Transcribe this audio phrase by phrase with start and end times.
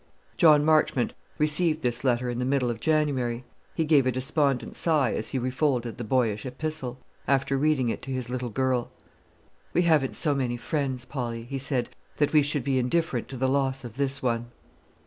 [0.35, 3.43] John Marchmont received this letter in the middle of January.
[3.75, 8.11] He gave a despondent sigh as he refolded the boyish epistle, after reading it to
[8.11, 8.89] his little girl.
[9.73, 13.47] "We haven't so many friends, Polly," he said, "that we should be indifferent to the
[13.47, 14.47] loss of this one."